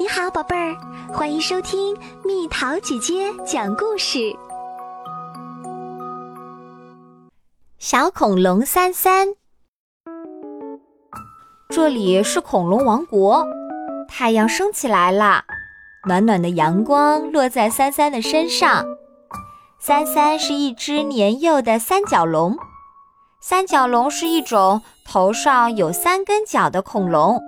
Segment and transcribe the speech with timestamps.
[0.00, 0.76] 你好，宝贝儿，
[1.12, 4.32] 欢迎收听蜜桃姐姐讲故事。
[7.80, 9.26] 小恐龙三三，
[11.70, 13.44] 这里是恐龙王国。
[14.06, 15.42] 太阳升起来了，
[16.06, 18.86] 暖暖的阳光落在三三的身上。
[19.80, 22.56] 三三是一只年幼的三角龙。
[23.40, 27.40] 三角龙是一种头上有三根角的恐龙。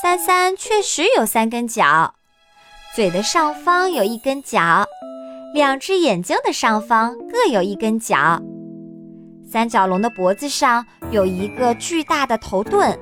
[0.00, 2.14] 三三确实有三根角，
[2.94, 4.86] 嘴的上方有一根角，
[5.52, 8.40] 两只眼睛的上方各有一根角。
[9.50, 12.96] 三角龙的脖子上有一个巨大的头盾，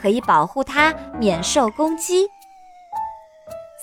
[0.00, 2.28] 可以保护它免受攻击。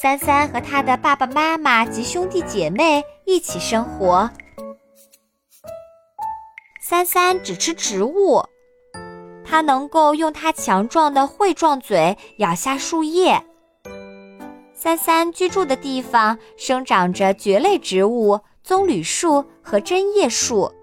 [0.02, 4.32] 三三和他的爸爸妈妈及兄弟姐妹一起生活。
[6.82, 8.41] 三三只吃植物。
[9.53, 13.39] 它能够用它强壮的喙状嘴咬下树叶。
[14.73, 20.74] 三三居住的地方生长着蕨类植物、棕榈树和针叶树。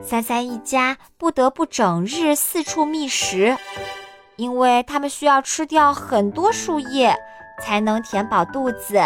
[0.00, 3.54] 三三一家不得不整日四处觅食，
[4.36, 7.14] 因为他们需要吃掉很多树叶
[7.60, 8.98] 才能填饱肚子。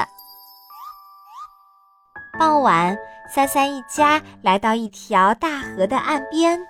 [2.39, 2.97] 傍晚，
[3.35, 6.65] 三三一家来到一条大河的岸边。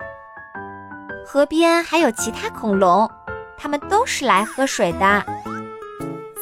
[1.31, 3.07] 河边还有其他恐龙，
[3.59, 5.23] 它们都是来喝水的。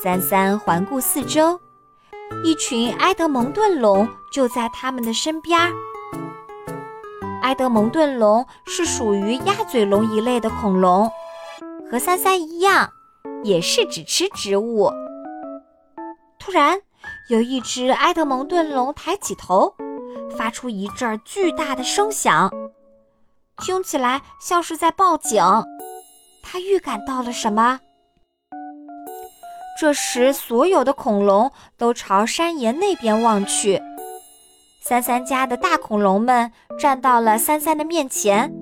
[0.00, 1.58] 三三环顾四周，
[2.44, 5.58] 一群埃德蒙顿龙就在他们的身边。
[7.42, 11.10] 埃德蒙顿龙是属于鸭嘴龙一类的恐龙，
[11.90, 12.88] 和三三一样，
[13.42, 14.88] 也是只吃植物。
[16.38, 16.78] 突然，
[17.28, 19.74] 有一只埃德蒙顿龙抬起头，
[20.38, 22.48] 发出一阵巨大的声响。
[23.64, 25.42] 听起来像是在报警，
[26.42, 27.80] 他预感到了什么？
[29.80, 33.82] 这时，所有的恐龙都朝山岩那边望去。
[34.82, 38.52] 三三家的大恐龙们站到了三三的面前，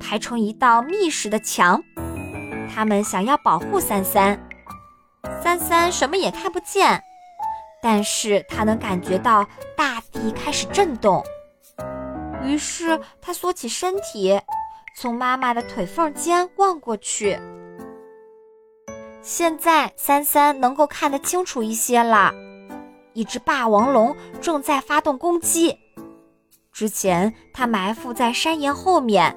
[0.00, 1.82] 排成一道密实的墙。
[2.72, 4.40] 他们想要保护三三。
[5.42, 7.02] 三三什么也看不见，
[7.82, 9.44] 但是他能感觉到
[9.76, 11.22] 大地开始震动。
[12.46, 14.40] 于是他缩起身体，
[14.96, 17.38] 从妈妈的腿缝间望过去。
[19.20, 22.32] 现在三三能够看得清楚一些了，
[23.12, 25.76] 一只霸王龙正在发动攻击。
[26.72, 29.36] 之前它埋伏在山岩后面，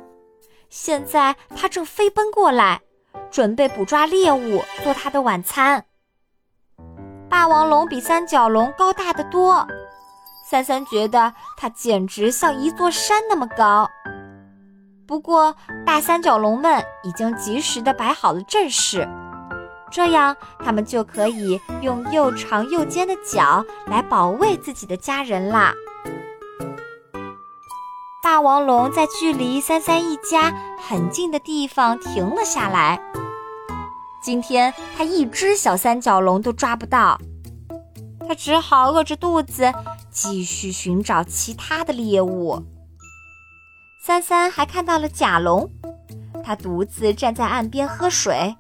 [0.70, 2.82] 现在它正飞奔过来，
[3.32, 5.84] 准备捕抓猎物做它的晚餐。
[7.28, 9.66] 霸王龙比三角龙高大得多。
[10.50, 13.88] 三三觉得它简直像一座山那么高。
[15.06, 15.56] 不过，
[15.86, 19.08] 大三角龙们已经及时地摆好了阵势，
[19.92, 25.72] 这样它们就可以用又长又尖的角来保卫自己的家人啦。
[28.24, 33.00] 霸王龙在距离三三一家很近的地方停了下来。
[34.24, 37.20] 今天它一只小三角龙都抓不到，
[38.28, 39.72] 它只好饿着肚子。
[40.12, 42.64] 继续寻找其他的猎物。
[44.02, 45.70] 三三还看到了甲龙，
[46.44, 48.56] 它独自站在岸边喝水。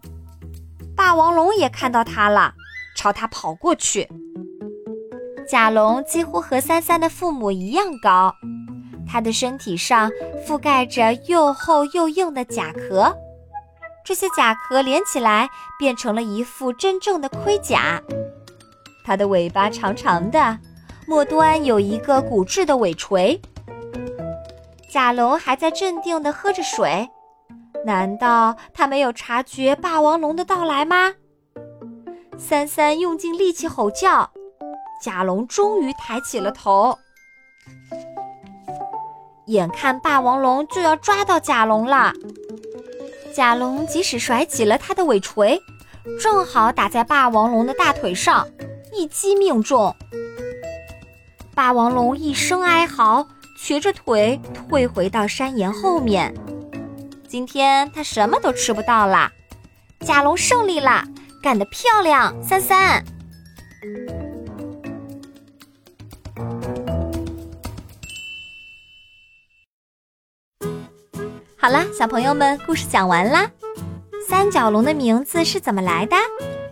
[0.95, 2.53] 霸王龙也看到它了，
[2.95, 4.07] 朝它跑过去。
[5.47, 8.35] 甲龙几乎和三三的父母一样高，
[9.07, 10.11] 它的身体上
[10.45, 13.15] 覆盖着又厚又硬的甲壳，
[14.05, 15.49] 这些甲壳连起来
[15.79, 17.99] 变成了一副真正的盔甲。
[19.03, 20.59] 它的尾巴长长的。
[21.09, 23.41] 末端有一个骨质的尾锤。
[24.91, 27.09] 甲龙还在镇定地喝着水，
[27.83, 31.15] 难道他没有察觉霸王龙的到来吗？
[32.37, 34.29] 三三用尽力气吼叫，
[35.01, 36.95] 甲龙终于抬起了头。
[39.47, 42.13] 眼看霸王龙就要抓到甲龙了，
[43.33, 45.59] 甲龙即使甩起了它的尾锤，
[46.21, 48.47] 正好打在霸王龙的大腿上，
[48.93, 49.95] 一击命中。
[51.59, 53.27] 霸王龙一声哀嚎，
[53.57, 56.33] 瘸着腿退回到山岩后面。
[57.27, 59.29] 今天它什么都吃不到啦。
[59.99, 61.03] 甲龙胜利啦，
[61.43, 63.03] 干得漂亮，三三！
[71.57, 73.51] 好啦，小朋友们，故事讲完啦。
[74.25, 76.15] 三角龙的名字是怎么来的？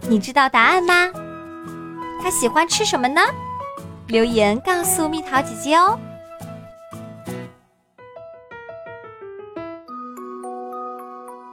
[0.07, 1.11] 你知道答案吗？
[2.23, 3.19] 它喜欢吃什么呢？
[4.07, 5.99] 留言告诉蜜桃姐姐哦。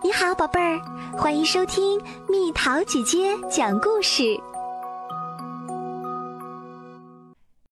[0.02, 0.32] 你好。
[0.36, 0.80] 宝贝儿，
[1.16, 4.38] 欢迎收听蜜桃姐姐讲故事。